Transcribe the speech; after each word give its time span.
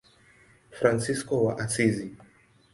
Fransisko 0.79 1.35
wa 1.45 1.53
Asizi. 1.63 2.07